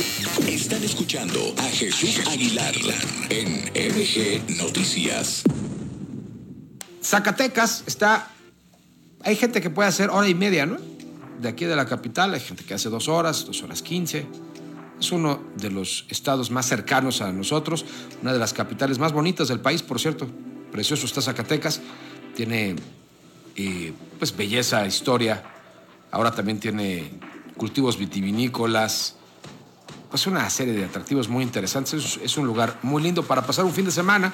Están 0.00 0.82
escuchando 0.82 1.54
a 1.58 1.64
Jesús 1.64 2.26
Aguilar 2.28 2.74
en 3.28 3.64
MG 3.74 4.56
Noticias. 4.56 5.42
Zacatecas 7.02 7.84
está. 7.86 8.30
Hay 9.22 9.36
gente 9.36 9.60
que 9.60 9.68
puede 9.68 9.90
hacer 9.90 10.08
hora 10.08 10.26
y 10.26 10.34
media, 10.34 10.64
¿no? 10.64 10.78
De 11.38 11.50
aquí 11.50 11.66
de 11.66 11.76
la 11.76 11.84
capital, 11.84 12.32
hay 12.32 12.40
gente 12.40 12.64
que 12.64 12.72
hace 12.72 12.88
dos 12.88 13.08
horas, 13.08 13.44
dos 13.44 13.62
horas 13.62 13.82
quince. 13.82 14.24
Es 14.98 15.12
uno 15.12 15.42
de 15.56 15.70
los 15.70 16.06
estados 16.08 16.50
más 16.50 16.66
cercanos 16.66 17.20
a 17.20 17.30
nosotros, 17.30 17.84
una 18.22 18.32
de 18.32 18.38
las 18.38 18.54
capitales 18.54 18.98
más 18.98 19.12
bonitas 19.12 19.48
del 19.48 19.60
país, 19.60 19.82
por 19.82 20.00
cierto. 20.00 20.26
Precioso 20.72 21.04
está 21.04 21.20
Zacatecas. 21.20 21.82
Tiene 22.34 22.74
eh, 23.54 23.92
pues 24.18 24.34
belleza, 24.34 24.86
historia. 24.86 25.42
Ahora 26.10 26.30
también 26.30 26.58
tiene 26.58 27.10
cultivos 27.58 27.98
vitivinícolas. 27.98 29.19
Pues 30.10 30.26
una 30.26 30.50
serie 30.50 30.74
de 30.74 30.84
atractivos 30.84 31.28
muy 31.28 31.44
interesantes. 31.44 32.18
Es, 32.20 32.36
un 32.36 32.44
lugar 32.44 32.80
muy 32.82 33.00
lindo 33.00 33.22
para 33.22 33.46
pasar 33.46 33.64
un 33.64 33.72
fin 33.72 33.84
de 33.84 33.92
semana, 33.92 34.32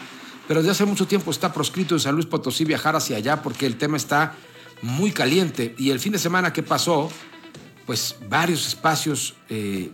pero 0.49 0.61
desde 0.61 0.73
hace 0.73 0.85
mucho 0.87 1.07
tiempo 1.07 1.31
está 1.31 1.53
proscrito 1.53 1.95
en 1.95 2.01
San 2.01 2.15
Luis 2.15 2.25
Potosí 2.25 2.65
viajar 2.65 2.97
hacia 2.97 3.19
allá 3.19 3.43
porque 3.43 3.67
el 3.67 3.77
tema 3.77 3.99
está 3.99 4.35
muy 4.81 5.13
caliente. 5.13 5.75
Y 5.77 5.91
el 5.91 6.01
fin 6.01 6.13
de 6.13 6.19
semana 6.19 6.55
que 6.55 6.63
pasó, 6.63 7.11
pues 7.85 8.17
varios 8.27 8.67
espacios 8.67 9.35
eh, 9.51 9.91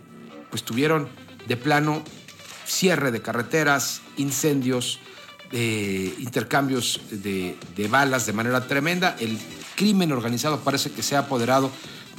pues 0.49 0.63
tuvieron 0.63 1.09
de 1.47 1.57
plano 1.57 2.01
cierre 2.65 3.11
de 3.11 3.21
carreteras, 3.21 4.01
incendios, 4.15 4.99
eh, 5.51 6.15
intercambios 6.19 7.01
de 7.11 7.87
balas 7.89 8.25
de 8.25 8.31
manera 8.31 8.65
tremenda. 8.67 9.17
El 9.19 9.37
crimen 9.75 10.13
organizado 10.13 10.61
parece 10.61 10.91
que 10.91 11.03
se 11.03 11.17
ha 11.17 11.19
apoderado 11.19 11.71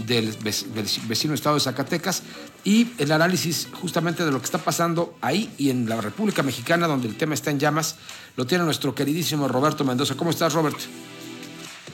del, 0.06 0.32
vec- 0.38 0.66
del 0.66 0.86
vecino 1.08 1.34
estado 1.34 1.56
de 1.56 1.60
Zacatecas 1.60 2.22
y 2.64 2.88
el 2.98 3.12
análisis 3.12 3.68
justamente 3.72 4.24
de 4.24 4.30
lo 4.32 4.38
que 4.38 4.44
está 4.44 4.58
pasando 4.58 5.14
ahí 5.20 5.50
y 5.58 5.70
en 5.70 5.88
la 5.88 6.00
República 6.00 6.42
Mexicana, 6.42 6.86
donde 6.86 7.08
el 7.08 7.16
tema 7.16 7.34
está 7.34 7.50
en 7.50 7.58
llamas, 7.58 7.96
lo 8.36 8.46
tiene 8.46 8.64
nuestro 8.64 8.94
queridísimo 8.94 9.48
Roberto 9.48 9.84
Mendoza. 9.84 10.16
¿Cómo 10.16 10.30
estás, 10.30 10.54
Robert? 10.54 10.76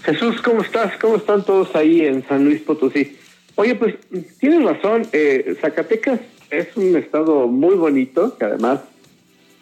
Jesús, 0.03 0.41
¿cómo 0.43 0.63
estás? 0.63 0.97
¿Cómo 0.99 1.17
están 1.17 1.45
todos 1.45 1.75
ahí 1.75 2.01
en 2.01 2.27
San 2.27 2.45
Luis 2.45 2.63
Potosí? 2.63 3.19
Oye, 3.57 3.75
pues 3.75 3.97
tienes 4.39 4.65
razón, 4.65 5.07
eh, 5.13 5.57
Zacatecas 5.61 6.21
es 6.49 6.75
un 6.77 6.97
estado 6.97 7.47
muy 7.47 7.75
bonito, 7.75 8.39
que 8.39 8.47
además 8.47 8.81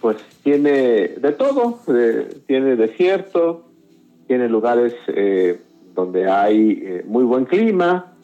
pues 0.01 0.17
tiene 0.45 1.09
de 1.09 1.33
todo, 1.33 1.83
eh, 1.89 2.39
tiene 2.47 2.77
desierto, 2.77 3.69
tiene 4.29 4.49
lugares 4.49 4.95
eh, 5.09 5.61
donde 5.95 6.31
hay 6.31 6.81
eh, 6.81 7.05
muy 7.05 7.25
buen 7.25 7.47
clima, 7.47 8.15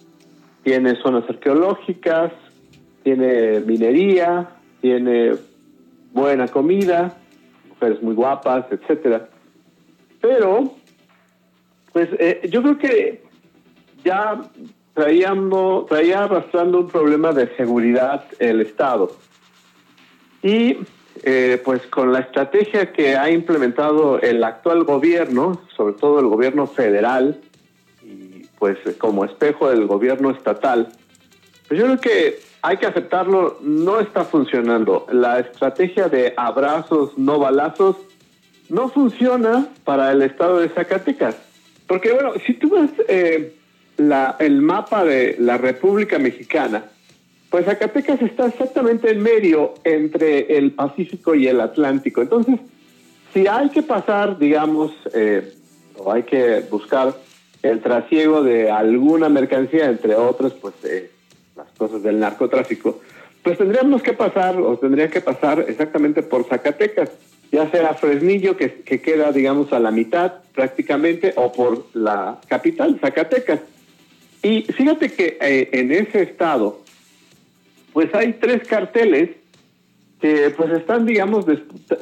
tiene 0.65 0.97
zonas 0.97 1.25
arqueológicas, 1.29 2.33
tiene 3.03 3.61
minería, 3.61 4.49
tiene 4.81 5.35
buena 6.13 6.49
comida, 6.49 7.17
mujeres 7.69 8.03
muy 8.03 8.15
guapas, 8.15 8.65
etcétera. 8.71 9.29
Pero 10.21 10.75
pues 11.93 12.09
eh, 12.19 12.49
yo 12.51 12.63
creo 12.63 12.79
que 12.79 13.23
ya 14.05 14.43
traíamos, 14.95 15.87
traía 15.87 16.25
arrastrando 16.25 16.81
un 16.81 16.89
problema 16.89 17.33
de 17.33 17.55
seguridad 17.57 18.25
el 18.39 18.61
Estado. 18.61 19.13
Y 20.43 20.79
eh, 21.23 21.61
pues 21.65 21.83
con 21.87 22.13
la 22.13 22.21
estrategia 22.21 22.93
que 22.93 23.17
ha 23.17 23.31
implementado 23.31 24.21
el 24.21 24.43
actual 24.43 24.85
gobierno, 24.85 25.61
sobre 25.77 25.95
todo 25.95 26.21
el 26.21 26.27
gobierno 26.27 26.67
federal, 26.67 27.41
pues 28.65 28.79
como 28.97 29.27
espejo 29.27 29.69
del 29.69 29.87
gobierno 29.87 30.31
estatal, 30.31 30.89
pues 31.69 31.79
yo 31.79 31.85
creo 31.85 32.01
que 32.01 32.39
hay 32.63 32.79
que 32.79 32.87
aceptarlo, 32.87 33.59
no 33.61 34.01
está 34.01 34.25
funcionando. 34.25 35.07
La 35.13 35.39
estrategia 35.39 36.09
de 36.09 36.33
abrazos, 36.35 37.19
no 37.19 37.39
balazos, 37.39 37.97
no 38.71 38.89
funciona 38.89 39.69
para 39.85 40.13
el 40.13 40.23
estado 40.23 40.61
de 40.61 40.71
Zacatecas. 40.71 41.37
Porque 41.87 42.15
bueno, 42.15 42.33
si 42.47 42.55
tú 42.55 42.71
ves 42.71 42.91
eh, 43.07 43.55
la, 43.99 44.37
el 44.39 44.63
mapa 44.63 45.05
de 45.05 45.37
la 45.39 45.59
República 45.59 46.19
Mexicana, 46.19 46.87
pues 47.51 47.67
Zacatecas 47.67 48.23
está 48.23 48.47
exactamente 48.47 49.11
en 49.11 49.23
medio 49.23 49.75
entre 49.85 50.57
el 50.57 50.73
Pacífico 50.73 51.35
y 51.35 51.49
el 51.49 51.61
Atlántico. 51.61 52.23
Entonces, 52.23 52.61
si 53.35 53.47
hay 53.47 53.69
que 53.69 53.83
pasar, 53.83 54.39
digamos, 54.39 54.91
eh, 55.13 55.53
o 55.99 56.11
hay 56.11 56.23
que 56.23 56.61
buscar 56.71 57.15
el 57.65 57.81
trasiego 57.81 58.43
de 58.43 58.71
alguna 58.71 59.29
mercancía, 59.29 59.87
entre 59.87 60.15
otras, 60.15 60.53
pues 60.53 60.75
eh, 60.85 61.11
las 61.57 61.69
cosas 61.77 62.03
del 62.03 62.21
narcotráfico, 62.21 63.01
pues 63.43 63.59
tendríamos 63.59 64.03
que 64.03 64.13
pasar, 64.13 64.61
o 64.61 64.79
tendría 64.79 65.09
que 65.09 65.21
pasar 65.21 65.65
exactamente 65.67 66.23
por 66.23 66.45
Zacatecas, 66.45 67.11
ya 67.51 67.71
sea 67.71 67.95
Fresnillo, 67.95 68.57
que, 68.57 68.83
que 68.83 69.01
queda, 69.01 69.33
digamos, 69.33 69.73
a 69.73 69.81
la 69.81 69.91
mitad 69.91 70.35
prácticamente, 70.55 71.33
o 71.37 71.53
por 71.53 71.87
la 71.95 72.41
capital, 72.49 72.99
Zacatecas. 73.01 73.61
Y 74.43 74.63
fíjate 74.63 75.11
que 75.11 75.39
eh, 75.41 75.71
en 75.73 75.91
ese 75.91 76.23
estado, 76.23 76.81
pues 77.93 78.15
hay 78.15 78.35
tres 78.35 78.67
carteles 78.69 79.31
que 80.21 80.51
pues 80.57 80.71
están, 80.71 81.07
digamos, 81.07 81.47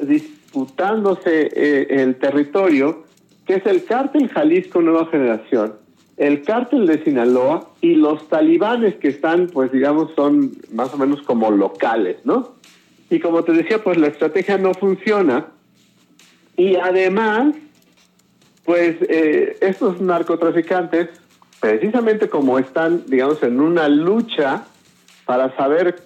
disputándose 0.01 1.49
eh, 1.53 1.87
el 1.89 2.15
territorio, 2.15 3.05
que 3.45 3.55
es 3.55 3.65
el 3.65 3.83
cártel 3.85 4.29
Jalisco 4.29 4.81
Nueva 4.81 5.07
Generación, 5.07 5.73
el 6.17 6.43
cártel 6.43 6.85
de 6.85 7.03
Sinaloa 7.03 7.69
y 7.81 7.95
los 7.95 8.27
talibanes 8.29 8.95
que 8.95 9.09
están, 9.09 9.47
pues 9.47 9.71
digamos, 9.71 10.11
son 10.15 10.51
más 10.71 10.93
o 10.93 10.97
menos 10.97 11.21
como 11.23 11.51
locales, 11.51 12.17
¿no? 12.23 12.55
Y 13.09 13.19
como 13.19 13.43
te 13.43 13.51
decía, 13.51 13.83
pues 13.83 13.97
la 13.97 14.07
estrategia 14.07 14.57
no 14.57 14.73
funciona. 14.73 15.47
Y 16.55 16.75
además, 16.75 17.55
pues 18.63 18.97
eh, 19.01 19.57
estos 19.61 20.01
narcotraficantes, 20.01 21.09
precisamente 21.59 22.29
como 22.29 22.59
están, 22.59 23.03
digamos, 23.07 23.41
en 23.43 23.59
una 23.59 23.87
lucha 23.87 24.65
para 25.25 25.55
saber, 25.55 26.03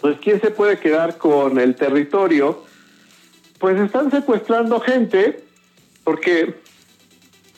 pues, 0.00 0.18
quién 0.20 0.40
se 0.40 0.50
puede 0.50 0.78
quedar 0.78 1.18
con 1.18 1.58
el 1.58 1.74
territorio, 1.74 2.64
pues 3.58 3.78
están 3.80 4.10
secuestrando 4.10 4.80
gente, 4.80 5.44
porque, 6.04 6.54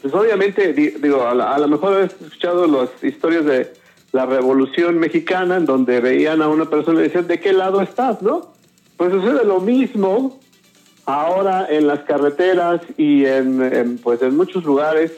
pues 0.03 0.13
obviamente, 0.15 0.73
di- 0.73 0.91
digo, 0.91 1.27
a, 1.27 1.59
lo 1.59 1.69
mejor 1.69 2.01
has 2.03 2.13
escuchado 2.21 2.67
las 2.67 2.91
historias 3.03 3.45
de 3.45 3.73
la 4.13 4.27
Revolución 4.27 4.99
Mexicana, 4.99 5.57
en 5.57 5.67
donde 5.67 6.01
veían 6.01 6.41
a 6.43 6.49
una 6.49 6.67
persona 6.71 7.01
y 7.01 7.05
decían, 7.05 7.27
¿de 7.27 7.41
qué 7.41 7.53
lado 7.53 7.81
estás, 7.81 8.23
no? 8.23 8.53
Pues 8.97 9.11
sucede 9.13 9.45
lo 9.45 9.61
mismo 9.61 10.39
ahora 11.07 11.67
en 11.69 11.87
las 11.87 12.01
carreteras 12.01 12.81
y 12.97 13.25
en, 13.27 13.63
en, 13.63 13.99
pues 13.99 14.23
en 14.23 14.37
muchos 14.37 14.65
lugares 14.65 15.13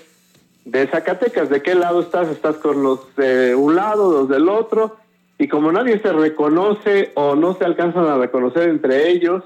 de 0.65 0.87
Zacatecas. 0.87 1.51
¿De 1.51 1.63
qué 1.63 1.75
lado 1.75 2.01
estás? 2.01 2.29
¿Estás 2.29 2.57
con 2.57 2.83
los 2.83 3.15
de 3.17 3.55
un 3.55 3.77
lado, 3.77 4.11
los 4.13 4.29
del 4.29 4.49
otro? 4.49 4.97
Y 5.39 5.49
como 5.49 5.71
nadie 5.71 6.01
se 6.01 6.13
reconoce 6.13 7.13
o 7.15 7.37
no 7.37 7.55
se 7.57 7.65
alcanzan 7.67 8.07
a 8.07 8.17
reconocer 8.17 8.71
entre 8.71 9.11
ellos, 9.11 9.45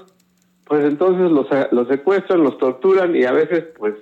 pues 0.71 0.85
entonces 0.85 1.29
los, 1.29 1.47
los 1.73 1.89
secuestran, 1.89 2.45
los 2.45 2.57
torturan 2.57 3.13
y 3.13 3.25
a 3.25 3.33
veces 3.33 3.65
pues, 3.77 3.93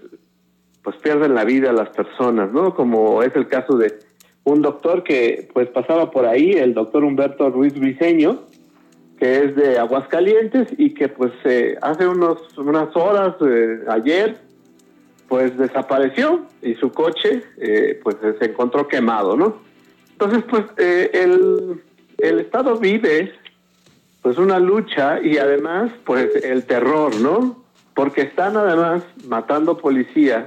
pues 0.83 0.97
pierden 0.97 1.33
la 1.33 1.43
vida 1.43 1.73
las 1.73 1.89
personas, 1.89 2.51
¿no? 2.53 2.75
Como 2.75 3.23
es 3.23 3.35
el 3.35 3.47
caso 3.47 3.75
de 3.75 3.97
un 4.43 4.61
doctor 4.61 5.01
que 5.01 5.49
pues 5.51 5.67
pasaba 5.69 6.11
por 6.11 6.27
ahí, 6.27 6.51
el 6.51 6.75
doctor 6.75 7.03
Humberto 7.03 7.49
Ruiz 7.49 7.73
Briceño, 7.73 8.41
que 9.17 9.45
es 9.45 9.55
de 9.55 9.79
Aguascalientes 9.79 10.67
y 10.77 10.93
que 10.93 11.09
pues 11.09 11.31
eh, 11.43 11.75
hace 11.81 12.07
unos 12.07 12.55
unas 12.55 12.95
horas 12.95 13.33
eh, 13.41 13.79
ayer 13.87 14.37
pues 15.27 15.57
desapareció 15.57 16.45
y 16.61 16.75
su 16.75 16.91
coche 16.91 17.41
eh, 17.57 17.99
pues 18.03 18.15
se 18.37 18.45
encontró 18.45 18.87
quemado, 18.87 19.35
¿no? 19.35 19.57
Entonces 20.11 20.43
pues 20.47 20.65
eh, 20.77 21.09
el, 21.15 21.81
el 22.19 22.39
Estado 22.41 22.77
vive 22.77 23.33
pues 24.21 24.37
una 24.37 24.59
lucha 24.59 25.19
y 25.21 25.37
además 25.37 25.91
pues 26.05 26.43
el 26.43 26.65
terror, 26.65 27.15
¿no? 27.19 27.63
Porque 27.93 28.21
están 28.21 28.57
además 28.57 29.03
matando 29.27 29.77
policías 29.77 30.45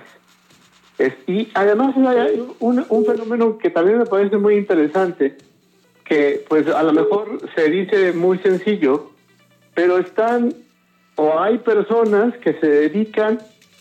es- 0.99 1.15
y 1.27 1.49
además 1.55 1.97
hay 1.97 2.43
un, 2.61 2.85
un 2.89 3.05
fenómeno 3.07 3.59
que 3.59 3.71
también 3.71 3.99
me 3.99 4.07
parece 4.07 4.37
muy 4.37 4.55
interesante, 4.57 5.37
que 6.05 6.45
pues 6.49 6.67
a 6.69 6.83
lo 6.83 6.93
mejor 6.93 7.41
se 7.55 7.71
dice 7.71 8.13
muy 8.13 8.39
sencillo, 8.39 9.11
pero 9.75 9.99
están 9.99 10.55
o 11.17 11.39
hay 11.39 11.59
personas 11.59 12.37
que 12.39 12.55
se 12.55 12.67
dedican 12.67 13.39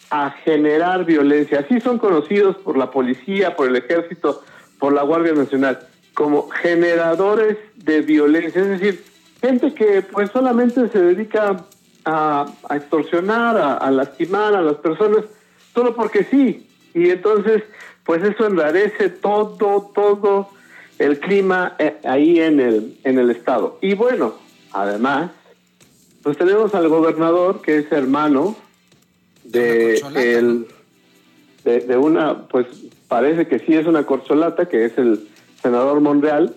a 0.09 0.31
generar 0.31 1.05
violencia. 1.05 1.59
Así 1.59 1.79
son 1.79 1.97
conocidos 1.97 2.57
por 2.57 2.77
la 2.77 2.91
policía, 2.91 3.55
por 3.55 3.67
el 3.69 3.75
ejército, 3.77 4.43
por 4.79 4.93
la 4.93 5.03
Guardia 5.03 5.33
Nacional, 5.33 5.79
como 6.13 6.49
generadores 6.49 7.57
de 7.75 8.01
violencia. 8.01 8.61
Es 8.61 8.69
decir, 8.79 9.03
gente 9.41 9.73
que 9.73 10.01
pues 10.01 10.29
solamente 10.31 10.87
se 10.89 10.99
dedica 10.99 11.65
a, 12.05 12.45
a 12.69 12.75
extorsionar, 12.75 13.57
a, 13.57 13.77
a 13.77 13.91
lastimar 13.91 14.53
a 14.55 14.61
las 14.61 14.77
personas, 14.77 15.25
solo 15.73 15.95
porque 15.95 16.23
sí. 16.25 16.67
Y 16.93 17.09
entonces, 17.09 17.63
pues 18.05 18.23
eso 18.23 18.45
enrarece 18.45 19.09
todo, 19.09 19.91
todo 19.93 20.49
el 20.99 21.19
clima 21.19 21.75
eh, 21.79 21.97
ahí 22.03 22.39
en 22.39 22.59
el, 22.59 22.97
en 23.03 23.17
el 23.17 23.31
estado. 23.31 23.77
Y 23.81 23.95
bueno, 23.95 24.35
además, 24.71 25.31
pues 26.21 26.37
tenemos 26.37 26.75
al 26.75 26.87
gobernador 26.89 27.61
que 27.61 27.79
es 27.79 27.91
hermano 27.91 28.55
de, 29.43 30.01
el, 30.15 30.67
de, 31.63 31.97
una, 31.97 32.47
pues 32.47 32.67
parece 33.07 33.47
que 33.47 33.59
sí 33.59 33.73
es 33.73 33.87
una 33.87 34.05
corcholata, 34.05 34.67
que 34.67 34.85
es 34.85 34.97
el 34.97 35.27
senador 35.61 35.99
Monreal. 36.01 36.55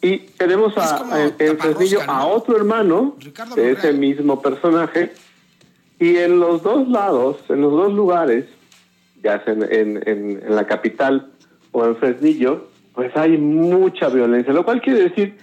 Y 0.00 0.18
tenemos 0.18 0.76
a, 0.76 1.32
en, 1.38 1.58
a 2.06 2.26
otro 2.26 2.56
hermano 2.56 3.16
de 3.56 3.72
ese 3.72 3.92
mismo 3.92 4.40
personaje. 4.40 5.12
Y 5.98 6.16
en 6.16 6.38
los 6.38 6.62
dos 6.62 6.88
lados, 6.88 7.38
en 7.48 7.60
los 7.62 7.72
dos 7.72 7.92
lugares, 7.92 8.44
ya 9.22 9.42
sea 9.44 9.54
en, 9.54 9.62
en, 10.06 10.42
en 10.46 10.54
la 10.54 10.66
capital 10.66 11.32
o 11.72 11.84
en 11.84 11.96
Fresnillo, 11.96 12.68
pues 12.94 13.16
hay 13.16 13.38
mucha 13.38 14.08
violencia, 14.08 14.52
lo 14.52 14.64
cual 14.64 14.80
quiere 14.80 15.04
decir 15.04 15.36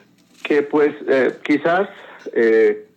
que 0.43 0.61
pues 0.61 0.93
eh, 1.07 1.33
quizás 1.43 1.89
eh, 2.33 2.87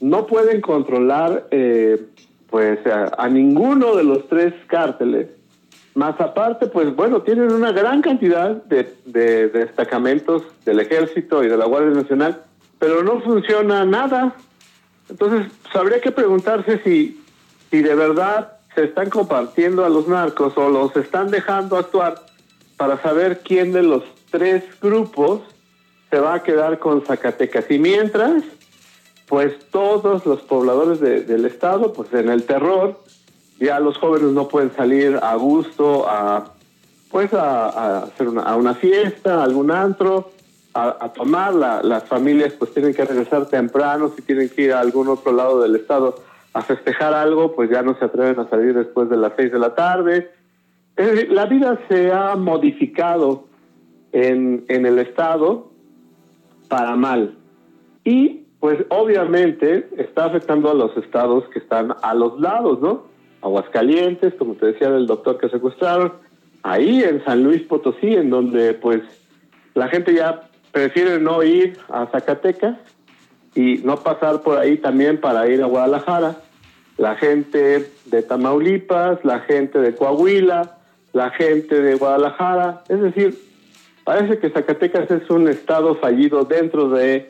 no 0.00 0.26
pueden 0.26 0.60
controlar 0.60 1.48
eh, 1.50 2.06
pues 2.48 2.78
a, 2.86 3.28
ninguno 3.28 3.96
de 3.96 4.04
los 4.04 4.28
tres 4.28 4.54
cárteles, 4.68 5.28
más 5.98 6.20
aparte 6.20 6.68
pues 6.68 6.94
bueno, 6.94 7.22
tienen 7.22 7.52
una 7.52 7.72
gran 7.72 8.02
cantidad 8.02 8.50
de, 8.50 8.94
de 9.04 9.48
destacamentos 9.48 10.44
del 10.64 10.78
ejército 10.78 11.42
y 11.42 11.48
de 11.48 11.56
la 11.56 11.64
Guardia 11.64 11.90
Nacional, 11.90 12.40
pero 12.78 13.02
no 13.02 13.20
funciona 13.20 13.84
nada. 13.84 14.36
Entonces, 15.10 15.50
pues, 15.64 15.74
habría 15.74 16.00
que 16.00 16.12
preguntarse 16.12 16.80
si, 16.84 17.20
si 17.70 17.82
de 17.82 17.96
verdad 17.96 18.58
se 18.76 18.84
están 18.84 19.10
compartiendo 19.10 19.84
a 19.84 19.88
los 19.88 20.06
narcos 20.06 20.56
o 20.56 20.68
los 20.68 20.94
están 20.94 21.32
dejando 21.32 21.76
actuar 21.76 22.14
para 22.76 23.02
saber 23.02 23.40
quién 23.40 23.72
de 23.72 23.82
los 23.82 24.04
tres 24.30 24.62
grupos 24.80 25.40
se 26.10 26.20
va 26.20 26.34
a 26.34 26.42
quedar 26.44 26.78
con 26.78 27.04
Zacatecas. 27.04 27.68
Y 27.70 27.80
mientras, 27.80 28.44
pues 29.26 29.58
todos 29.70 30.24
los 30.26 30.42
pobladores 30.42 31.00
del 31.00 31.44
estado, 31.44 31.92
pues 31.92 32.14
en 32.14 32.28
el 32.28 32.44
terror, 32.44 33.00
ya 33.60 33.80
los 33.80 33.98
jóvenes 33.98 34.32
no 34.32 34.48
pueden 34.48 34.74
salir 34.74 35.18
a 35.22 35.34
gusto 35.36 36.08
a 36.08 36.52
pues 37.10 37.32
a, 37.32 38.02
hacer 38.02 38.28
una, 38.28 38.42
a 38.42 38.56
una 38.56 38.74
fiesta, 38.74 39.40
a 39.40 39.44
algún 39.44 39.70
antro, 39.70 40.30
a, 40.74 41.12
tomar. 41.12 41.54
las 41.54 42.04
familias 42.04 42.52
pues 42.52 42.72
tienen 42.72 42.94
que 42.94 43.04
regresar 43.04 43.46
temprano, 43.46 44.12
si 44.14 44.22
tienen 44.22 44.48
que 44.48 44.62
ir 44.62 44.72
a 44.72 44.80
algún 44.80 45.08
otro 45.08 45.32
lado 45.32 45.60
del 45.62 45.74
estado 45.74 46.16
a 46.52 46.62
festejar 46.62 47.14
algo, 47.14 47.54
pues 47.54 47.70
ya 47.70 47.82
no 47.82 47.98
se 47.98 48.04
atreven 48.04 48.38
a 48.38 48.48
salir 48.48 48.74
después 48.74 49.08
de 49.08 49.16
las 49.16 49.32
seis 49.36 49.50
de 49.52 49.58
la 49.58 49.74
tarde. 49.74 50.30
la 51.30 51.46
vida 51.46 51.78
se 51.88 52.12
ha 52.12 52.36
modificado 52.36 53.44
en, 54.12 54.64
en 54.68 54.86
el 54.86 54.98
Estado 54.98 55.70
para 56.68 56.96
mal. 56.96 57.36
Y 58.04 58.44
pues 58.60 58.78
obviamente 58.88 59.88
está 59.96 60.26
afectando 60.26 60.70
a 60.70 60.74
los 60.74 60.96
estados 60.96 61.44
que 61.50 61.58
están 61.58 61.94
a 62.02 62.14
los 62.14 62.40
lados, 62.40 62.80
¿no? 62.80 63.04
Aguascalientes, 63.42 64.34
como 64.34 64.54
te 64.54 64.66
decía 64.66 64.90
del 64.90 65.06
doctor 65.06 65.38
que 65.38 65.48
secuestraron, 65.48 66.12
ahí 66.62 67.02
en 67.02 67.24
San 67.24 67.42
Luis 67.42 67.62
Potosí, 67.62 68.14
en 68.14 68.30
donde 68.30 68.74
pues 68.74 69.02
la 69.74 69.88
gente 69.88 70.14
ya 70.14 70.48
prefiere 70.72 71.18
no 71.20 71.42
ir 71.42 71.78
a 71.88 72.06
Zacatecas 72.06 72.76
y 73.54 73.78
no 73.78 73.96
pasar 73.96 74.42
por 74.42 74.58
ahí 74.58 74.78
también 74.78 75.20
para 75.20 75.48
ir 75.48 75.62
a 75.62 75.66
Guadalajara. 75.66 76.36
La 76.96 77.14
gente 77.14 77.90
de 78.06 78.22
Tamaulipas, 78.22 79.24
la 79.24 79.40
gente 79.40 79.78
de 79.78 79.94
Coahuila, 79.94 80.78
la 81.12 81.30
gente 81.30 81.80
de 81.80 81.94
Guadalajara, 81.94 82.82
es 82.88 83.00
decir, 83.00 83.48
Parece 84.08 84.38
que 84.38 84.48
Zacatecas 84.48 85.10
es 85.10 85.28
un 85.28 85.48
estado 85.48 85.94
fallido 85.96 86.44
dentro 86.44 86.88
de 86.88 87.28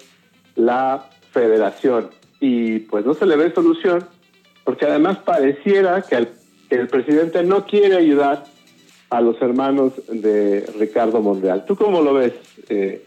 la 0.55 1.11
federación 1.33 2.11
y 2.39 2.79
pues 2.79 3.05
no 3.05 3.15
se 3.15 3.27
le 3.27 3.35
ve 3.35 3.53
solución 3.53 4.05
porque 4.69 4.85
además 4.85 5.17
pareciera 5.25 6.03
que 6.03 6.29
el, 6.69 6.89
presidente 6.89 7.43
no 7.43 7.65
quiere 7.65 7.97
ayudar 7.97 8.45
a 9.09 9.23
los 9.23 9.41
hermanos 9.41 9.95
de 10.13 10.71
Ricardo 10.79 11.23
Monreal. 11.23 11.65
¿Tú 11.65 11.75
cómo 11.75 12.03
lo 12.03 12.13
ves, 12.13 12.35
eh, 12.69 13.03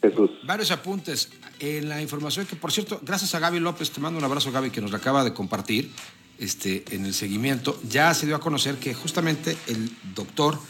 Jesús? 0.00 0.30
Varios 0.44 0.70
apuntes. 0.70 1.32
En 1.58 1.88
la 1.88 2.00
información 2.00 2.46
que, 2.46 2.54
por 2.54 2.70
cierto, 2.70 3.00
gracias 3.02 3.34
a 3.34 3.40
Gaby 3.40 3.58
López, 3.58 3.90
te 3.90 4.00
mando 4.00 4.20
un 4.20 4.24
abrazo, 4.24 4.52
Gaby, 4.52 4.70
que 4.70 4.80
nos 4.80 4.92
la 4.92 4.98
acaba 4.98 5.24
de 5.24 5.34
compartir 5.34 5.90
este, 6.38 6.84
en 6.92 7.04
el 7.04 7.12
seguimiento, 7.12 7.76
ya 7.88 8.14
se 8.14 8.26
dio 8.26 8.36
a 8.36 8.40
conocer 8.40 8.76
que 8.76 8.94
justamente 8.94 9.56
el 9.66 9.90
doctor 10.14 10.60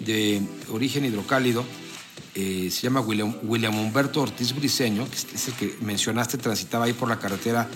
de 0.00 0.42
origen 0.72 1.06
hidrocálido, 1.06 1.64
eh, 2.34 2.68
se 2.70 2.82
llama 2.82 3.00
William, 3.00 3.78
Humberto 3.78 4.20
Ortiz 4.20 4.54
Briseño, 4.54 5.08
que 5.08 5.16
es 5.16 5.48
el 5.48 5.54
que 5.54 5.74
mencionaste, 5.80 6.36
transitaba 6.36 6.84
ahí 6.84 6.92
por 6.92 7.08
la 7.08 7.18
carretera 7.18 7.66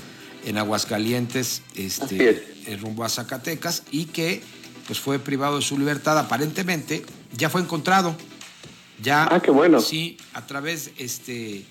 en 0.45 0.59
Aguascalientes, 0.59 1.63
este, 1.75 2.57
rumbo 2.81 3.05
a 3.05 3.09
Zacatecas, 3.09 3.85
y 3.91 4.07
que 4.07 4.43
pues 4.87 4.99
fue 4.99 5.19
privado 5.19 5.57
de 5.57 5.63
su 5.63 5.79
libertad, 5.79 6.19
aparentemente, 6.19 7.05
ya 7.37 7.49
fue 7.49 7.61
encontrado. 7.61 8.17
Ya, 9.03 9.29
ah, 9.31 9.41
qué 9.41 9.51
bueno. 9.51 9.81
Sí, 9.81 10.17
a 10.35 10.47
través 10.47 10.91
este, 10.99 11.65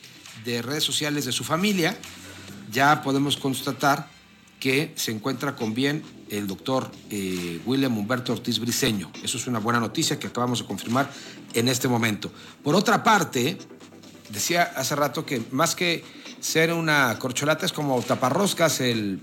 de 0.46 0.62
redes 0.62 0.84
sociales 0.84 1.26
de 1.26 1.32
su 1.32 1.44
familia, 1.44 1.98
ya 2.72 3.02
podemos 3.02 3.38
constatar 3.38 4.10
que 4.60 4.92
se 4.96 5.12
encuentra 5.12 5.56
con 5.56 5.74
bien 5.74 6.04
el 6.30 6.48
doctor 6.48 6.92
eh, 7.10 7.60
William 7.66 7.98
Humberto 7.98 8.34
Ortiz 8.34 8.60
Briseño. 8.60 9.12
Eso 9.24 9.38
es 9.38 9.48
una 9.48 9.60
buena 9.60 9.80
noticia 9.80 10.20
que 10.20 10.28
acabamos 10.28 10.60
de 10.60 10.66
confirmar 10.66 11.10
en 11.54 11.70
este 11.70 11.88
momento. 11.88 12.32
Por 12.64 12.76
otra 12.76 13.04
parte, 13.04 13.58
decía 14.30 14.64
hace 14.76 14.96
rato 14.96 15.26
que 15.26 15.42
más 15.52 15.76
que 15.76 16.04
ser 16.40 16.74
una 16.74 17.18
corcholata 17.20 17.66
es 17.66 17.74
como 17.74 18.02
taparroscas 18.02 18.82
el, 18.82 19.20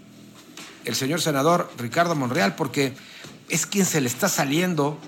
el 0.84 0.94
señor 0.94 1.20
senador 1.20 1.70
Ricardo 1.78 2.14
Monreal, 2.14 2.54
porque 2.54 2.94
es 3.48 3.66
quien 3.66 3.84
se 3.86 4.00
le 4.00 4.08
está 4.08 4.28
saliendo 4.28 4.98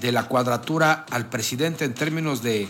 de 0.00 0.12
la 0.12 0.26
cuadratura 0.28 1.06
al 1.10 1.28
presidente 1.28 1.84
en 1.84 1.94
términos 1.94 2.42
de 2.42 2.68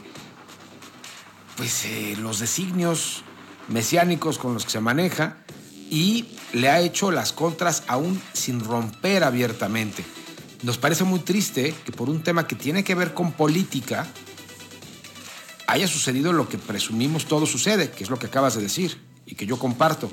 pues, 1.56 1.84
eh, 1.84 2.16
los 2.18 2.38
designios 2.38 3.22
mesiánicos 3.68 4.38
con 4.38 4.54
los 4.54 4.64
que 4.64 4.72
se 4.72 4.80
maneja 4.80 5.38
y 5.90 6.26
le 6.52 6.68
ha 6.68 6.80
hecho 6.80 7.10
las 7.10 7.32
contras 7.32 7.82
aún 7.86 8.20
sin 8.32 8.60
romper 8.60 9.24
abiertamente. 9.24 10.04
Nos 10.62 10.78
parece 10.78 11.04
muy 11.04 11.20
triste 11.20 11.74
que 11.84 11.92
por 11.92 12.08
un 12.08 12.22
tema 12.22 12.46
que 12.46 12.56
tiene 12.56 12.84
que 12.84 12.94
ver 12.94 13.14
con 13.14 13.32
política 13.32 14.06
haya 15.66 15.86
sucedido 15.88 16.32
lo 16.32 16.48
que 16.48 16.58
presumimos 16.58 17.26
todo 17.26 17.46
sucede, 17.46 17.90
que 17.90 18.04
es 18.04 18.10
lo 18.10 18.18
que 18.18 18.26
acabas 18.26 18.54
de 18.56 18.62
decir 18.62 18.98
y 19.26 19.34
que 19.34 19.46
yo 19.46 19.58
comparto, 19.58 20.10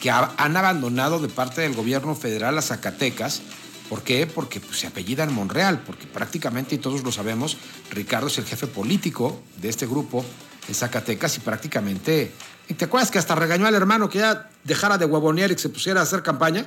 que 0.00 0.10
han 0.10 0.56
abandonado 0.56 1.18
de 1.18 1.28
parte 1.28 1.62
del 1.62 1.74
gobierno 1.74 2.14
federal 2.14 2.56
a 2.58 2.62
Zacatecas. 2.62 3.42
¿Por 3.88 4.02
qué? 4.02 4.26
Porque 4.26 4.60
pues, 4.60 4.78
se 4.78 4.86
apellidan 4.86 5.32
Monreal, 5.32 5.82
porque 5.84 6.06
prácticamente, 6.06 6.74
y 6.74 6.78
todos 6.78 7.02
lo 7.02 7.12
sabemos, 7.12 7.56
Ricardo 7.90 8.28
es 8.28 8.38
el 8.38 8.44
jefe 8.44 8.66
político 8.66 9.42
de 9.60 9.68
este 9.68 9.86
grupo 9.86 10.24
en 10.68 10.74
Zacatecas 10.74 11.36
y 11.36 11.40
prácticamente 11.40 12.32
¿Te 12.76 12.84
acuerdas 12.84 13.10
que 13.10 13.18
hasta 13.18 13.34
regañó 13.34 13.66
al 13.66 13.74
hermano 13.74 14.08
que 14.08 14.18
ya 14.18 14.48
dejara 14.64 14.96
de 14.96 15.04
huevonear 15.04 15.50
y 15.50 15.54
que 15.54 15.60
se 15.60 15.68
pusiera 15.68 16.00
a 16.00 16.02
hacer 16.04 16.22
campaña? 16.22 16.66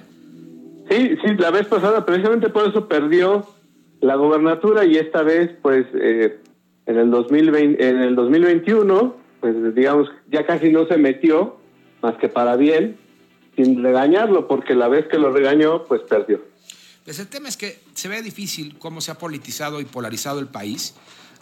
Sí, 0.90 1.18
sí, 1.24 1.36
la 1.38 1.50
vez 1.50 1.68
pasada 1.68 2.06
precisamente 2.06 2.50
por 2.50 2.68
eso 2.68 2.88
perdió 2.88 3.48
la 4.02 4.16
gobernatura 4.16 4.84
y 4.84 4.98
esta 4.98 5.24
vez, 5.24 5.52
pues, 5.62 5.86
eh, 5.94 6.40
en 6.86 6.98
el 6.98 7.12
2020, 7.12 7.90
en 7.90 8.02
el 8.02 8.16
2021, 8.16 9.16
pues, 9.40 9.76
digamos, 9.76 10.10
ya 10.30 10.46
casi 10.46 10.70
no 10.70 10.88
se 10.88 10.98
metió, 10.98 11.58
más 12.02 12.16
que 12.16 12.30
para 12.30 12.56
bien, 12.56 12.98
sin 13.56 13.82
regañarlo, 13.84 14.48
porque 14.48 14.76
la 14.76 14.88
vez 14.88 15.08
que 15.08 15.18
lo 15.18 15.32
regañó, 15.32 15.86
pues 15.86 16.02
perdió. 16.02 16.42
Pues 17.06 17.20
el 17.20 17.28
tema 17.28 17.50
es 17.50 17.58
que 17.58 17.80
se 17.94 18.08
ve 18.08 18.22
difícil 18.22 18.78
cómo 18.80 19.02
se 19.02 19.12
ha 19.12 19.16
politizado 19.16 19.82
y 19.82 19.86
polarizado 19.86 20.40
el 20.40 20.48
país. 20.48 20.96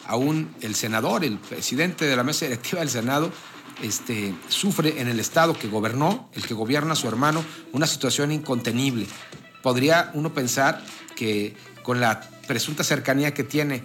Aún 0.07 0.53
el 0.62 0.74
senador, 0.74 1.24
el 1.24 1.38
presidente 1.38 2.05
de 2.05 2.15
la 2.15 2.24
mesa 2.24 2.45
directiva 2.45 2.79
del 2.79 2.89
Senado, 2.89 3.31
este, 3.83 4.33
sufre 4.48 5.00
en 5.00 5.07
el 5.07 5.19
Estado 5.19 5.53
que 5.53 5.67
gobernó, 5.67 6.29
el 6.33 6.45
que 6.45 6.55
gobierna 6.55 6.95
su 6.95 7.07
hermano, 7.07 7.43
una 7.71 7.86
situación 7.86 8.31
incontenible. 8.31 9.05
Podría 9.62 10.10
uno 10.15 10.33
pensar 10.33 10.83
que 11.15 11.55
con 11.83 12.00
la 12.00 12.21
presunta 12.48 12.83
cercanía 12.83 13.33
que 13.33 13.43
tiene 13.43 13.83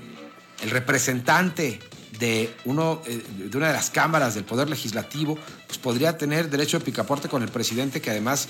el 0.62 0.70
representante 0.70 1.80
de, 2.18 2.54
uno, 2.64 3.02
eh, 3.06 3.22
de 3.50 3.56
una 3.56 3.68
de 3.68 3.74
las 3.74 3.90
cámaras 3.90 4.34
del 4.34 4.44
Poder 4.44 4.70
Legislativo, 4.70 5.38
pues 5.66 5.78
podría 5.78 6.16
tener 6.16 6.48
derecho 6.48 6.78
de 6.78 6.84
picaporte 6.84 7.28
con 7.28 7.42
el 7.42 7.48
presidente 7.48 8.00
que 8.00 8.10
además 8.10 8.48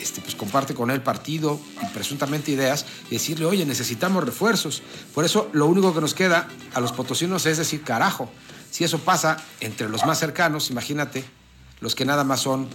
este, 0.00 0.20
pues 0.20 0.36
comparte 0.36 0.74
con 0.74 0.90
él 0.90 1.02
partido 1.02 1.60
y 1.82 1.86
presuntamente 1.86 2.52
ideas 2.52 2.86
y 3.10 3.14
decirle, 3.14 3.46
oye, 3.46 3.66
necesitamos 3.66 4.24
refuerzos. 4.24 4.82
Por 5.14 5.24
eso 5.24 5.48
lo 5.52 5.66
único 5.66 5.92
que 5.92 6.00
nos 6.00 6.14
queda 6.14 6.48
a 6.74 6.80
los 6.80 6.92
potosinos 6.92 7.46
es 7.46 7.58
decir, 7.58 7.82
carajo, 7.82 8.30
si 8.70 8.84
eso 8.84 8.98
pasa 9.00 9.38
entre 9.60 9.88
los 9.88 10.06
más 10.06 10.18
cercanos, 10.20 10.70
imagínate, 10.70 11.24
los 11.80 11.94
que 11.94 12.04
nada 12.04 12.22
más 12.22 12.40
son 12.40 12.68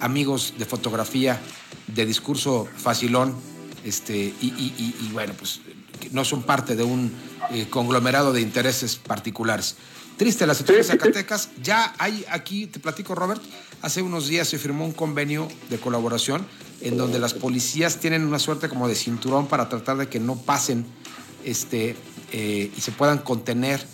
amigos 0.00 0.54
de 0.58 0.66
fotografía, 0.66 1.40
de 1.86 2.04
discurso 2.04 2.68
facilón, 2.76 3.34
este, 3.84 4.34
y, 4.40 5.10
bueno, 5.12 5.32
pues 5.38 5.60
no 6.12 6.24
son 6.24 6.42
parte 6.42 6.76
de 6.76 6.82
un 6.82 7.12
eh, 7.50 7.66
conglomerado 7.68 8.32
de 8.32 8.40
intereses 8.40 8.96
particulares. 8.96 9.76
Triste 10.16 10.46
la 10.46 10.54
situación 10.54 10.82
de 10.82 10.92
Zacatecas. 10.92 11.50
Ya 11.62 11.94
hay 11.98 12.24
aquí, 12.30 12.66
te 12.66 12.80
platico, 12.80 13.14
Robert, 13.14 13.42
hace 13.82 14.00
unos 14.00 14.28
días 14.28 14.48
se 14.48 14.58
firmó 14.58 14.84
un 14.84 14.92
convenio 14.92 15.48
de 15.68 15.78
colaboración 15.78 16.46
en 16.80 16.96
donde 16.96 17.18
las 17.18 17.34
policías 17.34 17.98
tienen 17.98 18.24
una 18.24 18.38
suerte 18.38 18.68
como 18.68 18.88
de 18.88 18.94
cinturón 18.94 19.46
para 19.46 19.68
tratar 19.68 19.98
de 19.98 20.08
que 20.08 20.20
no 20.20 20.36
pasen 20.36 20.86
este, 21.44 21.96
eh, 22.32 22.70
y 22.74 22.80
se 22.80 22.92
puedan 22.92 23.18
contener 23.18 23.86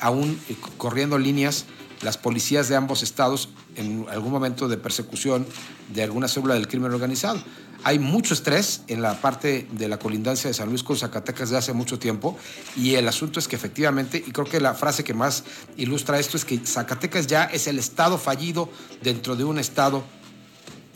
aún 0.00 0.38
eh, 0.48 0.56
corriendo 0.76 1.18
líneas 1.18 1.66
las 2.02 2.16
policías 2.16 2.68
de 2.68 2.76
ambos 2.76 3.02
estados 3.02 3.48
en 3.76 4.06
algún 4.10 4.30
momento 4.30 4.68
de 4.68 4.76
persecución 4.76 5.46
de 5.92 6.02
alguna 6.02 6.28
célula 6.28 6.54
del 6.54 6.68
crimen 6.68 6.92
organizado. 6.92 7.40
Hay 7.84 7.98
mucho 7.98 8.34
estrés 8.34 8.82
en 8.88 9.02
la 9.02 9.20
parte 9.20 9.66
de 9.70 9.88
la 9.88 9.98
colindancia 9.98 10.48
de 10.48 10.54
San 10.54 10.68
Luis 10.68 10.82
con 10.82 10.96
Zacatecas 10.96 11.50
de 11.50 11.58
hace 11.58 11.72
mucho 11.72 11.98
tiempo 11.98 12.36
y 12.76 12.96
el 12.96 13.06
asunto 13.06 13.38
es 13.38 13.46
que 13.46 13.56
efectivamente, 13.56 14.22
y 14.24 14.32
creo 14.32 14.46
que 14.46 14.60
la 14.60 14.74
frase 14.74 15.04
que 15.04 15.14
más 15.14 15.44
ilustra 15.76 16.18
esto 16.18 16.36
es 16.36 16.44
que 16.44 16.58
Zacatecas 16.58 17.26
ya 17.28 17.44
es 17.44 17.66
el 17.68 17.78
estado 17.78 18.18
fallido 18.18 18.68
dentro 19.02 19.36
de 19.36 19.44
un 19.44 19.58
estado 19.58 20.02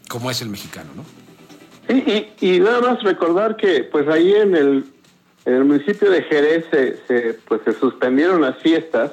como 0.08 0.30
es 0.30 0.42
el 0.42 0.48
mexicano, 0.48 0.90
¿no? 0.96 1.04
Sí, 1.88 2.28
y, 2.40 2.60
nada 2.60 2.80
más 2.80 3.02
recordar 3.02 3.56
que 3.56 3.84
pues 3.84 4.08
ahí 4.08 4.32
en 4.32 4.54
el, 4.54 4.84
en 5.44 5.54
el 5.54 5.64
municipio 5.64 6.10
de 6.10 6.22
Jerez 6.22 6.64
se, 6.70 7.38
pues, 7.48 7.60
se 7.64 7.72
suspendieron 7.78 8.40
las 8.40 8.58
fiestas 8.58 9.10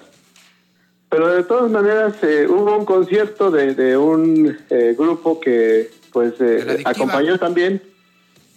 pero 1.10 1.34
de 1.34 1.44
todas 1.44 1.72
maneras 1.72 2.14
eh, 2.22 2.46
hubo 2.48 2.78
un 2.78 2.86
concierto 2.86 3.50
de, 3.50 3.98
un 3.98 4.58
eh, 4.70 4.96
grupo 4.98 5.40
que 5.40 5.90
pues 6.14 6.34
eh, 6.40 6.82
acompañó 6.86 7.40
también 7.40 7.82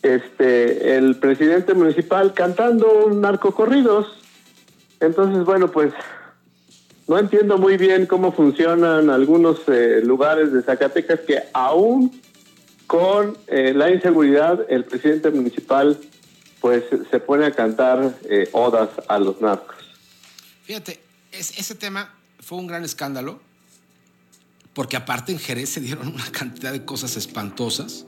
este 0.03 0.97
el 0.97 1.17
presidente 1.17 1.75
municipal 1.75 2.35
cantando 2.35 3.11
narcocorridos. 3.11 4.19
Entonces, 5.01 5.45
bueno, 5.45 5.71
pues 5.71 5.93
no 7.09 7.19
entiendo 7.19 7.57
muy 7.57 7.77
bien 7.77 8.07
cómo 8.07 8.33
funcionan 8.33 9.11
algunos 9.11 9.61
lugares 10.03 10.53
de 10.53 10.63
Zacatecas 10.63 11.21
que 11.21 11.43
aún 11.53 12.21
con 12.87 13.37
la 13.49 13.91
inseguridad 13.91 14.65
el 14.69 14.85
presidente 14.85 15.31
municipal 15.31 15.99
pues 16.61 16.85
se 17.11 17.19
pone 17.19 17.47
a 17.47 17.51
cantar 17.51 18.13
odas 18.53 18.91
a 19.09 19.19
los 19.19 19.41
narcos. 19.41 19.77
Fíjate, 20.65 21.01
es, 21.33 21.59
ese 21.59 21.75
tema 21.75 22.09
fue 22.43 22.59
un 22.59 22.67
gran 22.67 22.85
escándalo, 22.85 23.41
porque 24.75 24.97
aparte 24.97 25.33
en 25.33 25.39
Jerez 25.39 25.71
se 25.71 25.81
dieron 25.81 26.09
una 26.09 26.31
cantidad 26.33 26.73
de 26.73 26.85
cosas 26.85 27.17
espantosas 27.17 28.05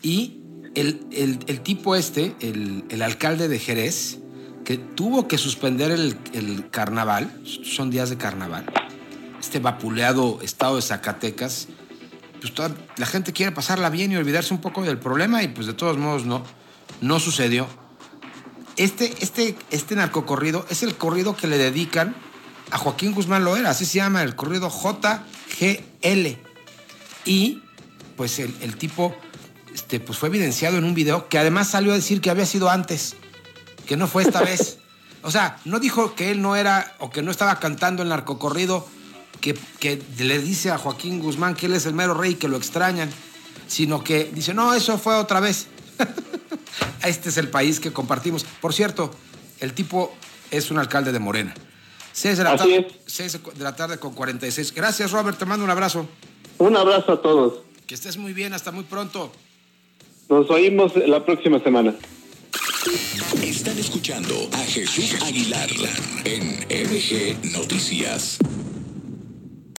y 0.00 0.40
el, 0.74 1.60
tipo 1.62 1.96
este, 1.96 2.36
el, 2.40 3.02
alcalde 3.02 3.48
de 3.48 3.58
Jerez, 3.58 4.18
que 4.64 4.78
tuvo 4.78 5.26
que 5.26 5.38
suspender 5.38 5.90
el, 5.90 6.70
carnaval, 6.70 7.42
son 7.44 7.90
días 7.90 8.10
de 8.10 8.16
carnaval, 8.16 8.66
este 9.40 9.58
vapuleado 9.58 10.40
estado 10.42 10.76
de 10.76 10.82
Zacatecas, 10.82 11.68
pues 12.40 12.54
toda, 12.54 12.70
la 12.96 13.06
gente 13.06 13.32
quiere 13.32 13.50
pasarla 13.50 13.90
bien 13.90 14.12
y 14.12 14.16
olvidarse 14.16 14.54
un 14.54 14.60
poco 14.60 14.82
del 14.82 14.98
problema 14.98 15.42
y 15.42 15.48
pues 15.48 15.66
de 15.66 15.72
todos 15.72 15.98
modos 15.98 16.24
no, 16.24 16.44
no 17.00 17.18
sucedió. 17.18 17.66
Este, 18.76 19.12
este, 19.20 19.56
este 19.72 19.96
narcocorrido 19.96 20.64
es 20.70 20.84
el 20.84 20.94
corrido 20.94 21.34
que 21.34 21.48
le 21.48 21.58
dedican 21.58 22.14
a 22.70 22.78
Joaquín 22.78 23.12
Guzmán 23.12 23.44
lo 23.44 23.56
era, 23.56 23.70
así 23.70 23.84
se 23.84 23.96
llama 23.96 24.22
el 24.22 24.34
corrido 24.34 24.70
JGL. 24.70 26.38
Y 27.24 27.62
pues 28.16 28.38
el, 28.38 28.76
tipo 28.76 29.14
este, 29.74 30.00
pues 30.00 30.18
fue 30.18 30.28
evidenciado 30.28 30.78
en 30.78 30.84
un 30.84 30.94
video 30.94 31.28
que 31.28 31.38
además 31.38 31.68
salió 31.68 31.92
a 31.92 31.94
decir 31.94 32.20
que 32.20 32.30
había 32.30 32.46
sido 32.46 32.70
antes, 32.70 33.16
que 33.86 33.96
no 33.96 34.06
fue 34.06 34.22
esta 34.22 34.42
vez. 34.42 34.78
O 35.20 35.32
sea, 35.32 35.58
no 35.64 35.80
dijo 35.80 36.14
que 36.14 36.30
él 36.30 36.40
no 36.40 36.54
era 36.54 36.94
o 37.00 37.10
que 37.10 37.22
no 37.22 37.32
estaba 37.32 37.58
cantando 37.58 38.04
el 38.04 38.08
narcocorrido 38.08 38.88
que, 39.40 39.58
que 39.80 40.00
le 40.16 40.38
dice 40.38 40.70
a 40.70 40.78
Joaquín 40.78 41.18
Guzmán 41.18 41.56
que 41.56 41.66
él 41.66 41.74
es 41.74 41.86
el 41.86 41.92
mero 41.92 42.14
rey 42.14 42.36
que 42.36 42.46
lo 42.46 42.56
extrañan, 42.56 43.10
sino 43.66 44.04
que 44.04 44.30
dice, 44.32 44.54
no, 44.54 44.72
eso 44.74 44.96
fue 44.96 45.16
otra 45.16 45.40
vez. 45.40 45.66
este 47.04 47.30
es 47.30 47.36
el 47.36 47.48
país 47.48 47.80
que 47.80 47.92
compartimos. 47.92 48.44
Por 48.44 48.72
cierto, 48.72 49.10
el 49.58 49.72
tipo 49.72 50.14
es 50.52 50.70
un 50.70 50.78
alcalde 50.78 51.10
de 51.10 51.18
Morena. 51.18 51.52
6 52.12 52.38
de 52.38 52.44
la, 52.44 52.56
tarde, 52.56 52.88
de 53.54 53.64
la 53.64 53.76
tarde 53.76 53.98
con 53.98 54.14
46. 54.14 54.74
Gracias, 54.74 55.10
Robert. 55.12 55.38
Te 55.38 55.44
mando 55.44 55.64
un 55.64 55.70
abrazo. 55.70 56.06
Un 56.58 56.76
abrazo 56.76 57.12
a 57.12 57.22
todos. 57.22 57.60
Que 57.86 57.94
estés 57.94 58.16
muy 58.16 58.32
bien. 58.32 58.52
Hasta 58.52 58.72
muy 58.72 58.84
pronto. 58.84 59.32
Nos 60.28 60.50
oímos 60.50 60.94
la 60.96 61.24
próxima 61.24 61.58
semana. 61.60 61.94
Están 63.42 63.78
escuchando 63.78 64.34
a 64.52 64.58
Jesús 64.58 65.16
Aguilar 65.22 65.68
en 66.24 66.60
MG 66.68 67.52
Noticias. 67.52 68.38